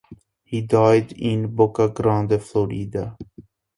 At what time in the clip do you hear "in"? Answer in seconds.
1.13-1.55